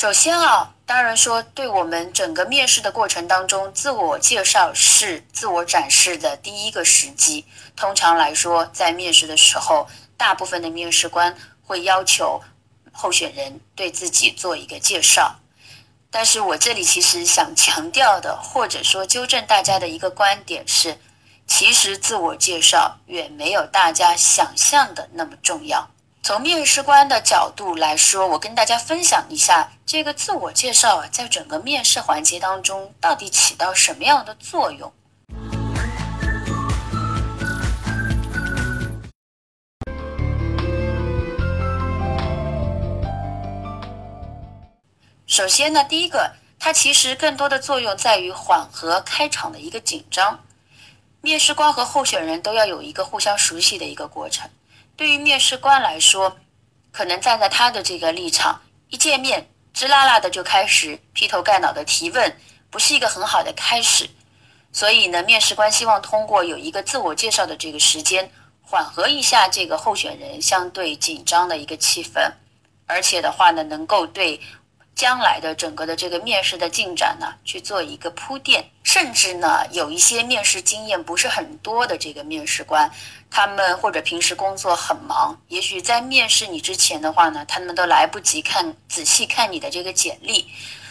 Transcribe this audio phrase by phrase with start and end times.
[0.00, 7.44] 首先啊，当然说，对我们整个面试的过程当中，自我介绍是自我展示的第一个时机。
[7.76, 12.40] 通常来说，在面试的时候，大部分的面试官会要求
[12.90, 15.36] 候选人对自己做一个介绍。
[16.10, 20.98] 但是我这里其实想强调的，或者说纠正大家的一个观点是，
[21.46, 25.90] 其实自我介绍远没有大家想象的那么重要。
[26.22, 34.92] 从面试官的角度来说，我跟大家分享一下这个自我介绍啊，在整个面试环节当中到底起到什么样的作用。
[45.26, 50.38] 首先呢，第一个，它其实更多的作用在于缓和开场的一个紧张。
[51.22, 54.50] 面试官和候选人都要有一个互相熟悉的一个过程。
[55.00, 56.36] 对于面试官来说，
[56.92, 62.36] 可能站在他的这个立场，一见面直拉拉的就开始劈头盖脑的提问，
[62.68, 64.06] 不是一个很好的开始。
[64.72, 72.30] 所以呢，面试官希望通过有一个自我介绍的这个时间，缓和一下这个候选人相对紧张的一个气氛，
[72.86, 74.38] 而且的话呢，能够对。
[75.00, 82.86] 将来的整个的这个面试的进展呢，去做一个铺垫，甚至呢，有一些面试经验不是很多的这个面试官，
[83.30, 90.46] 他们或者平时工作很忙，也许在面试你之前的话呢，他们都来不及看仔细看你的这个简历，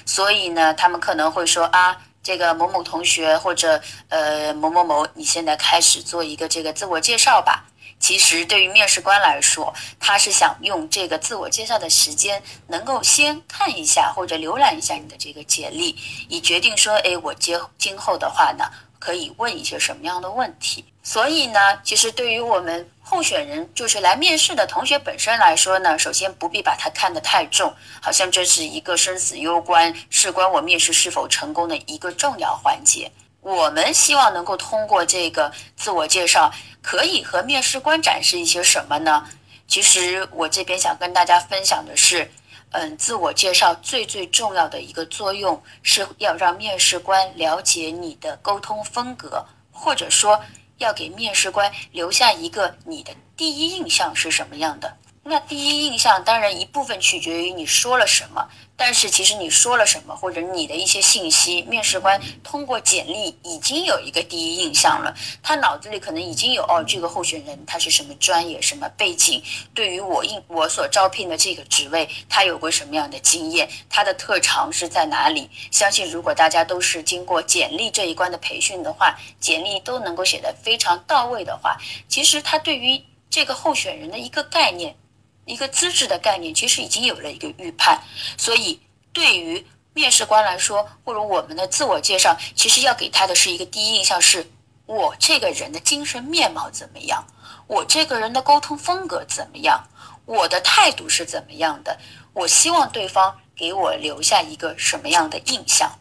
[0.07, 7.63] 所以呢，他们可能会说啊，这个某某同学或者呃某某某，你现在开始做一个这个自我介绍吧。
[8.09, 15.95] 其实对于面试官来说，他是想用这个自我介绍的时间，能够先看一下或者浏览一下你的这个简历，
[16.27, 18.65] 以决定说，哎，我今今后的话呢，
[18.97, 20.83] 可以问一些什么样的问题。
[21.03, 33.11] 所以呢，其实对于我们候选人，就是来面试的同学本身来说呢，首先不必把它看得太重，好像这是一个生死攸关、事关我面试是否成功的一个重要环节。
[33.41, 36.51] 我们希望能够通过这个自我介绍，
[36.81, 39.25] 可以和面试官展示一些什么呢？
[39.67, 42.29] 其实我这边想跟大家分享的是，
[42.71, 50.41] 嗯，自我介绍最最重要的一个作用是要让面试官了解你的沟通风格，或者说
[50.77, 54.97] 要给面试官留下一个你的第一印象是什么样的。
[55.29, 58.49] 那第一印象当然一部分取决于你说了什么。
[58.75, 65.13] 但是其实你说了什么，或者你的一些信息，面试官通过简历已经有一个第一印象了。
[65.43, 75.49] 他脑子里可能已经有哦，这个候选人他是什么专业、什么背景，对于我应我所招聘的这个职位，他有过什么样的经验，他的特长是在哪里？
[75.71, 84.95] 相信如果大家都是经过简历这一关的培训的话，简历都能够写得非常到位的话，其实他对于这个候选人的一个概念。
[85.49, 87.99] 一个资质的概念其实已经有了一个预判，
[88.37, 88.79] 所以
[89.11, 94.47] 对于面试官来说，或者我们的自我介绍，其实要给他的是一个第一印象：是
[94.85, 97.25] 我这个人的精神面貌怎么样，
[97.65, 99.83] 我这个人的沟通风格怎么样，
[100.25, 101.97] 我的态度是怎么样的，
[102.33, 105.91] 我希望对方给我留下一个什么样的印象。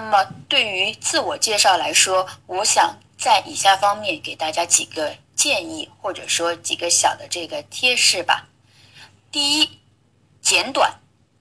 [0.00, 8.46] 那么，对于自我介绍来说，我想在以下方面给大家几个建议，或者说几个小的这个贴士吧。
[9.30, 9.78] 第一，
[10.40, 10.92] 简短，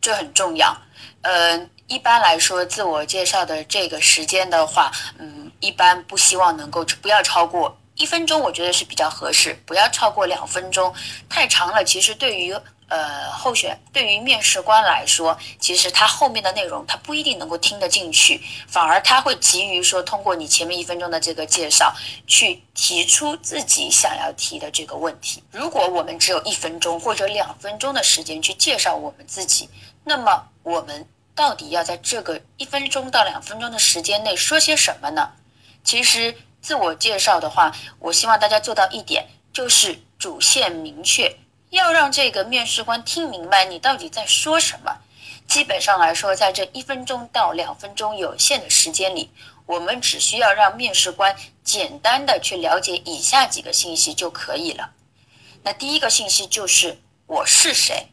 [0.02, 0.78] 这很重要。
[1.22, 10.94] 呃，一般来说，自我介绍的这个时间的话，嗯，一般不希望能够不要超过一分钟，我觉得是比较合适，不要超过两分钟，
[11.30, 12.53] 太长了，其实对于。
[12.89, 21.95] 呃，候选对于面试官来说，其实他后面的内容他不一定能够听得进去，反而他会急于说通过你前面一分钟的这个介绍，
[22.25, 25.44] 去提出自己想要提的这个问题。
[25.51, 29.69] 如果我们只有一分钟或者两分钟的时间去介绍我们自己，
[30.03, 35.31] 那么我们到底要在这个一分钟到两分钟的时间内说些什么呢？
[35.84, 41.37] 其实自我介绍的话，我希望大家做到一点，就是主线明确。
[41.69, 44.97] 要让这个面试官听明白你到底在说什么。
[45.47, 49.31] 基本上来说，在这一分钟到两分钟有限的时间里，
[49.66, 54.91] 我们只需要让面试官简单的去了解以下几个信息就可以了。
[55.63, 58.09] 那第一个信息就是我是谁，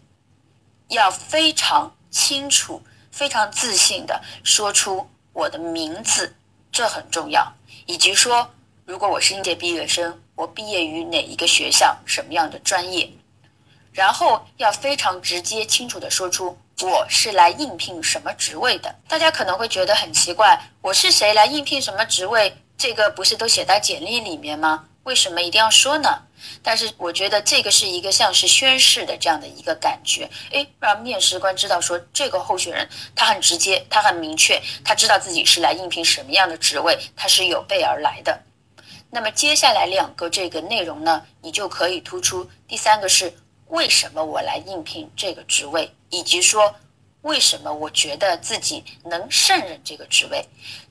[0.89, 2.83] 要非常清楚、
[3.13, 6.35] 非常自信的说出我的名字，
[6.73, 7.53] 这很重要。
[7.85, 8.51] 以及说，
[8.87, 13.11] 如果我是应届毕业生，我毕业于哪一个学校，什么样的专业。
[13.97, 18.95] 然后要非常直接、清楚的说出我是来应聘什么职位的。
[19.09, 22.55] 大家可能会觉得很奇怪，我是谁来应聘什么职位？
[22.77, 24.85] 这个不是都写在简历里面吗？
[25.05, 26.25] 为什么一定要说呢？
[26.63, 38.39] 但是我觉得这个是一个像是宣誓的这样的一个感觉，诶，让面试官知道说这个候选人他很直接，他很明确，他知道自己是来应聘什么样的职位，他是有备而来的。
[39.09, 42.51] 那么接下来两个这个内容呢，你就可以突出。
[42.69, 43.33] 第三个是
[43.69, 46.75] 为什么我来应聘这个职位，以及说
[47.23, 50.45] 为什么我觉得自己能胜任这个职位。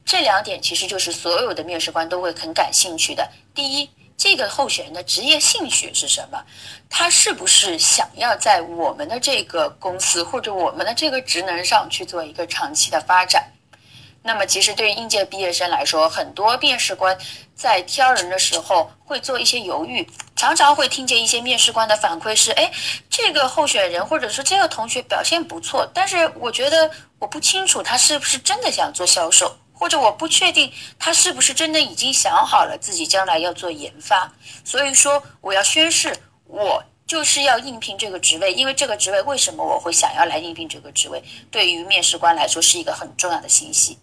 [0.06, 3.30] 这两点其实就是所有的面试官都会很感兴趣的。
[3.54, 3.90] 第一。
[4.18, 6.42] 这个候选人的职业兴趣是什么？
[6.90, 13.52] 他是不是想要在我们的这个公司或者我们的这个职能上去做一个长期的发展？
[14.28, 17.16] 那么，其实对于应届毕业生来说，很多面试官
[17.54, 20.06] 在挑人的时候会做一些犹豫，
[20.36, 22.72] 常常会听见一些面试官的反馈是：哎，
[23.08, 26.90] 这个候选人或者说这个同学表现不错，但是我觉得
[27.20, 29.56] 我不清楚他是不是真的想做销售。
[29.78, 34.32] 或者我不确定他是不是真的已经想好了自己将来要做研发，
[34.64, 36.16] 所以说我要宣誓，
[36.48, 44.00] 我就是要应聘这个职位，因为这个职位为什么我会想要来应聘这个职位，对于面试官来说是一个很重要的信息。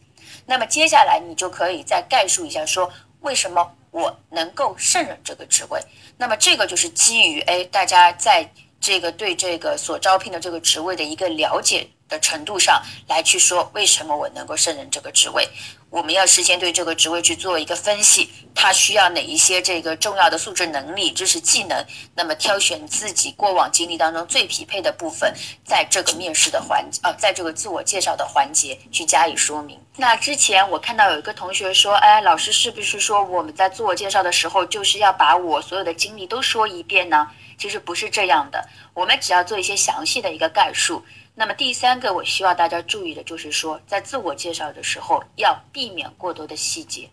[0.46, 2.90] 那么接下来你就可以再概述一下，说
[3.20, 5.80] 为什么我能够胜任这个职位。
[6.18, 8.48] 那么这个就是基于哎大家在
[8.80, 11.86] 这个对这个所招聘的这个职位的一个了解。
[12.08, 15.48] 的程度上来去说，为什么我能够胜任这个职位？
[15.90, 21.84] 我们要事先对这个职位去做一个分析，它需要哪一些这个重要的素质、能力、知识、技能？
[22.14, 25.34] 那么挑选自己过往经历当中最匹配的部分，
[25.66, 29.78] 在这个面试的环啊，在这个自我介绍的环节去加以说明。
[29.96, 37.28] 那之前我看到有一个同学说，哎，老师是不是说我们在自我介绍的时候，就是要把我所有的经历都说一遍呢？
[37.58, 41.04] 其实不是这样的，我们只要做一些详细的一个概述。
[41.34, 47.08] 那么第三个，我希望大家注意的就是说，在自我介绍的时候要避免过多的细节，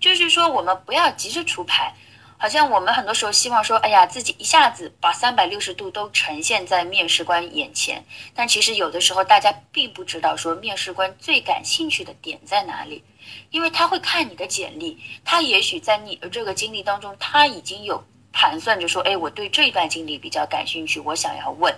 [0.00, 1.92] 就是说我们不要急着出牌，
[2.38, 8.02] 好像我们很多时候希望说，哎呀，自己一下子把三百六十度都呈现在面试官眼前，
[8.34, 13.04] 但其实有的时候大家并不知道说面试官最感兴趣的点在哪里，
[13.50, 18.02] 因为他会看你的简历，他也许在你的这个经历当中，他已经有
[18.38, 21.74] 盘算着说，哎，我对这段经历比较感兴趣，我想要问，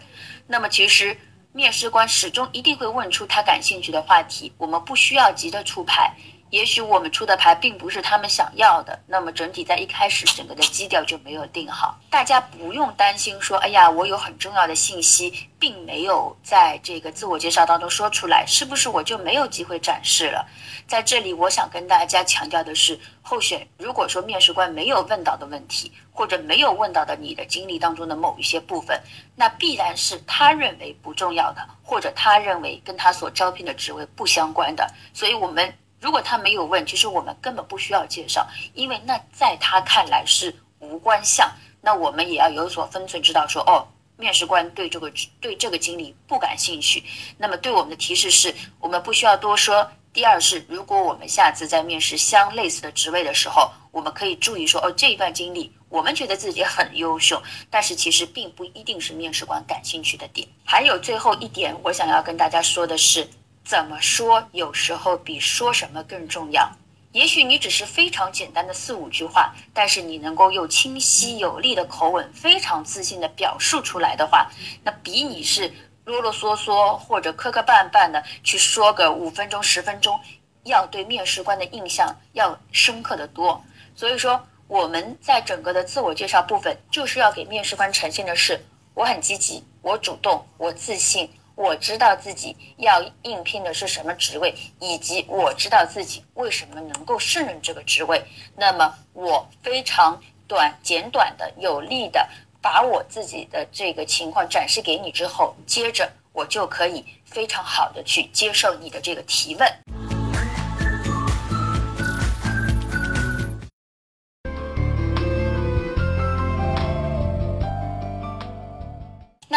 [0.47, 1.17] 那么其实。
[1.53, 6.15] 面试官始终一定会问出他感兴趣的话题，我们不需要急着出牌。
[6.50, 11.97] 也许我们出的牌并不是他们想要的，那么整体在一开始整个的基调就没有定好。
[12.11, 20.44] 大家不用担心说，哎呀，我有很重要的信息，并没有在这个自我介绍当中说出来，是不是我就没有机会展示了？
[20.88, 29.00] 在这里，我想跟大家强调的是，候选如果说面试官没有问到的问题，或者没有问到的你的经历当中的某一些部分，
[29.37, 34.85] 那必然是他认为不重要的，或者他认为跟他所招聘的职位不相关的。
[35.14, 41.50] 所以，我们如果他没有问，其实我们根本不需要介绍，因为那在他看来是无关项。
[41.82, 43.87] 那我们也要有所分寸，知道说，哦，
[44.17, 47.02] 面试官对这个对这个经历不感兴趣。
[47.38, 49.91] 那么，对我们的提示是，我们不需要多说。
[50.12, 60.46] 第二是，如果我们下次在面试相类似的职位的时候，我们可以注意说，哦，这一段经历我们觉得自己很优秀，但是其实并不一定是面试官感兴趣的点。
[60.64, 63.27] 还有最后一点，我想要跟大家说的是，
[63.64, 66.70] 怎么说有时候比说什么更重要。
[67.12, 74.50] 也许你只是非常简单的四五句话，但是你能够用清晰有力的口吻，非常自信的表述出来的话，
[74.84, 75.72] 那比你是。
[76.06, 80.19] 啰啰嗦嗦或者磕磕绊绊的去说个五分钟十分钟，
[80.64, 83.62] 要对面试官的印象要深刻的多。
[83.94, 88.60] 所以说，我们在整个的自我介绍部分，就是要给面试官呈现的是
[88.94, 98.24] 我很积极，我主动，我自信，我知道自己要应聘的是什么职位，以及我知道自己为什么能够胜任这个职位。
[98.56, 102.26] 那么，我非常短、简短的、有力的。
[102.62, 109.67] 把我自己的这个情况展示给你之后，接着我就可以非常好的去接受你的这个提问。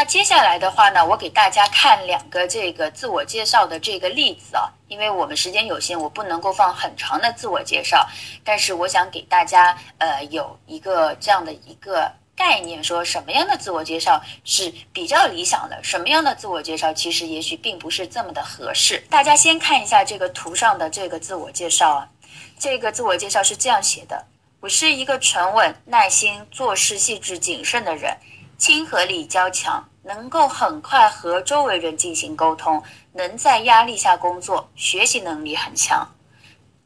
[0.05, 8.07] 接下来的话呢，我给大家看两个这个自我介绍的这个例子啊，因为我们时间有限，我不能够放很长的自我介绍，
[8.43, 12.11] 但是我想给大家呃有一个这样的一个。
[12.35, 18.97] 概念说什么样的自我介绍是比较理想的，什么样的自我介绍其实也许并不是这么的合适。
[19.07, 22.09] 大家先看一下这个图上的这个自我介绍啊，
[22.57, 24.25] 这个自我介绍是这样写的：
[24.61, 28.17] 我是一个沉稳、耐心、做事细致、谨慎的人，
[28.63, 36.07] 亲和力较强，能够很快和周围人进行沟通，能在压力下工作，学习能力很强。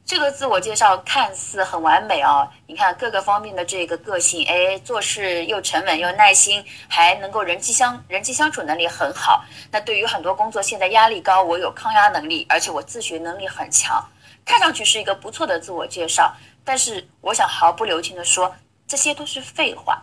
[0.04, 9.44] 这个自我介绍看似很完美哦，你看各个方面的这个个性，哎，做事又沉稳又耐心，还能够人际相人际相处能力很好。
[9.70, 14.04] 那对于很多工作现在压力高，我有抗压能力，而且我自学能力很强，
[14.44, 16.34] 看上去是一个不错的自我介绍。
[16.64, 18.52] 但是我想毫不留情的说，
[18.88, 20.02] 这些都是废话，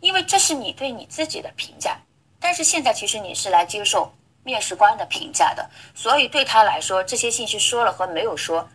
[0.00, 1.96] 因为这是你对你自己的评价。
[2.40, 4.12] 但是现在其实你是来接受
[4.44, 8.68] 面试官的评价的，所以对他来说，这些信息说了和没有说。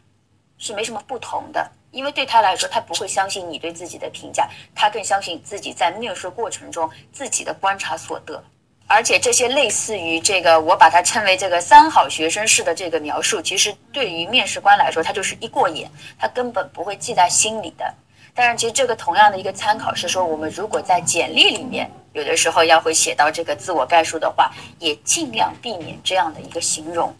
[0.63, 8.43] 是没什么不同的，因为对他来说，他不会相信你对自己的评价，他更相信自己在面试过程中自己的观察所得。
[8.85, 17.91] 而且这些类似于这个，我把它称为这个三好学生式的这个描述，其实对于面试官来说，他就是一过眼，他根本不会记在心里的。
[18.33, 27.13] 但是，其实这个同样的一个参考是说，我们如果在简历里面有的时候要会写到这个自我概述的话，也尽量避免这样的一个形容。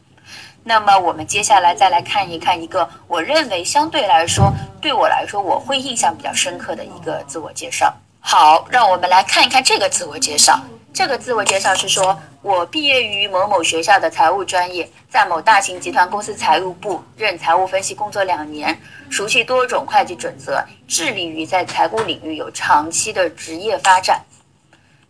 [0.63, 7.91] 那么我们接下来再来看一看一个我认为相对来说对我来说我会印象比较深刻的一个自我介绍。
[8.19, 10.59] 好，让我们来看一看这个自我介绍。
[10.93, 18.77] 这个自我介绍是说我毕业于某某学校的财务专业，在某大型集团公司财务部任财务分析工作两年，
[19.09, 24.21] 熟悉多种会计准则，致力于在财务领域有长期的职业发展。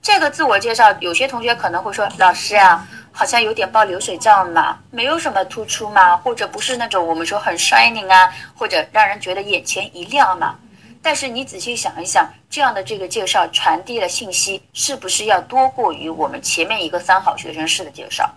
[0.02, 2.88] 这个自我介绍，有些同学可能会说，老师啊。
[3.14, 10.56] 好像有点报流水账嘛，没有什么突出嘛，或者不是那种我们说很 shining 啊，或者让人觉得眼前一亮嘛。
[11.02, 18.30] 但是你仔细想一想，这样的这个介绍传递的信息是不是要多过于我们前面一个三好学生式的介绍？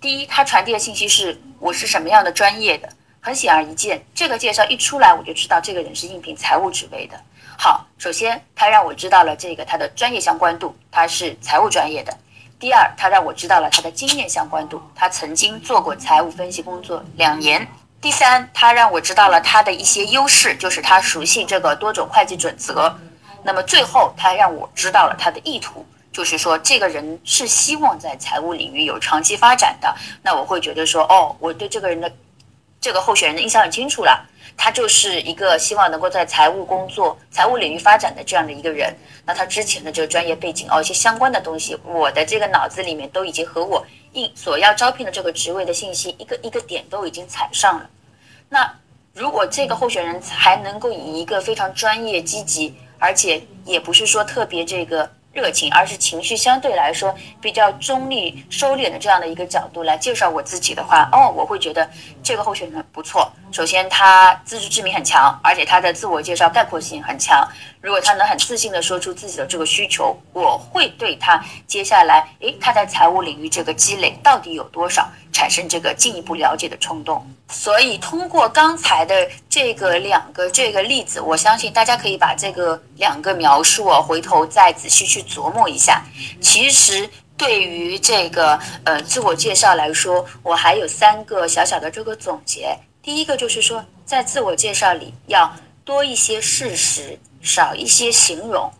[0.00, 2.88] 第一，他传递的信息是我是什么样的专业的，
[3.20, 7.18] 很显而易见，这个介绍一出来我就知道这个人是应聘财务职位的。
[7.56, 12.16] 好，首先他让我知道了这个他的专业相关度，他是财务专业的。
[12.60, 17.66] 第二，他让我知道了他的经验相关度，他曾经做过财务分析工作两年。
[18.00, 22.96] 第三，他让我知道了他的一些优势，就是他熟悉这个多种会计准则。
[23.42, 29.92] 那么最后，他让我知道了他的意图，就是说这个人是希望在财务领域有长期发展的。
[30.22, 32.12] 那我会觉得说，哦，我对这个人的
[32.80, 34.24] 这个候选人的印象很清楚了。
[34.58, 38.92] 他就是一个希望能够在财务工作、财务领域发展的这样的一个人。
[39.24, 47.88] 那他之前的这个专业背景哦，一些相关的东西，我的这个脑子里面都已经和我应所要招聘的这个职位的信息一个一个点都已经踩上了。
[48.48, 48.68] 那
[49.14, 55.08] 如果这个候选人还能够以一个非常专业、积极，而且也不是说特别这个。
[55.38, 61.88] 热情，而是情绪相对来说比较中立、收敛的这样的一个角度来介绍我自己的话，哦，我会觉得
[62.22, 63.30] 这个候选人不错。
[63.52, 67.48] 首先，他自知之明很强，而且他的自我介绍概括性很强。
[67.80, 77.24] 如果他能很自信的说出自己的这个需求，我会对他接下来，诶，他在财务领域这个积累到底有多少，产生这个进一步了解的冲动。
[77.50, 86.02] 所以，通过刚才的这个两个这个例子，我相信大家可以把这个两个描述啊，回头再仔细去琢磨一下。
[86.42, 92.76] 其实，对于这个呃自我介绍来说，我还有三个小小的这个总结。
[93.00, 95.50] 第一个就是说，在自我介绍里要
[95.84, 97.18] 多一些事实。
[97.40, 98.72] 少一些形容，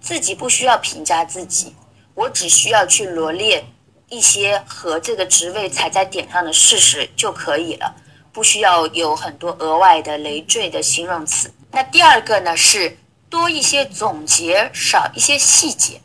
[0.00, 1.74] 自己不需要评价自己，
[2.14, 3.64] 我只需要去罗列
[4.08, 7.94] 一些和这个职位踩在点上的事实就可以了，
[8.32, 11.52] 不需要有很多额外的累赘的形容词。
[11.70, 16.00] 那第二个呢是多一些总结，少一些细节。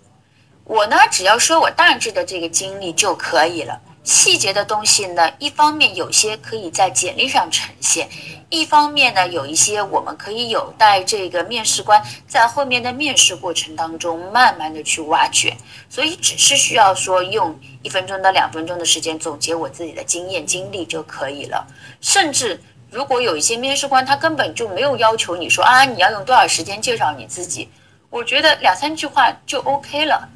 [0.64, 3.82] 我呢只要说我大致的这个经历就可以了。
[4.06, 8.08] 细节的东西呢，一方面有些可以在简历上呈现，
[8.50, 15.58] 一方面呢，有一些我们可以有待这个面试官在后面的面试过程当中慢慢的去挖掘。
[15.90, 21.66] 所以只是需要说用一分钟到两分钟的时间总结我自己的经验经历就可以了。
[22.00, 27.68] 甚至如果有一些面试官他根本就没有要求你说啊你要用多少时间介绍你自己，
[28.12, 30.30] 我觉得两三句话就 OK 了，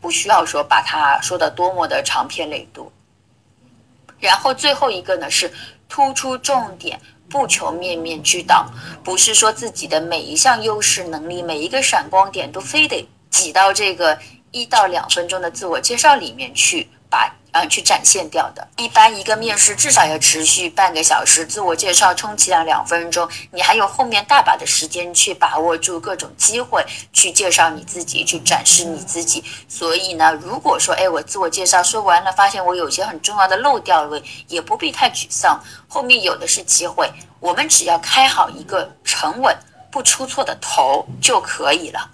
[0.00, 2.86] 不需要说把它说的多么的长篇累牍。
[4.18, 5.52] 然后最后一个呢是
[5.88, 8.66] 突出重点，不求面面俱到，
[9.04, 14.18] 不是说自己的每一项优势能力、每一个闪光点都非得挤到这个
[14.50, 16.88] 一到两分钟的自我介绍里面去。
[17.16, 29.42] 把嗯去展现掉的，一般一个面试至少要持续半个小时，自我介绍充其量两分钟，你还有后面大把的时间去把握住各种机会，去介绍你自己，去展示你自己。
[29.66, 35.58] 所以呢，如果说哎我自我介绍说完了，发现我有些很重要的漏掉了，也不必太沮丧，
[35.88, 39.56] 后面有的是机会，我们只要开好一个沉稳
[39.90, 42.10] 不出错的头就可以了。